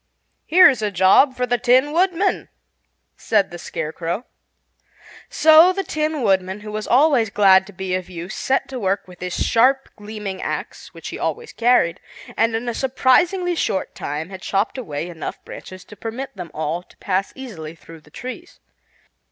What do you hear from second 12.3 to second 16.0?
and in a surprisingly short time had chopped away enough branches to